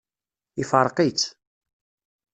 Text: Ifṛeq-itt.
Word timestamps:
Ifṛeq-itt. 0.61 1.23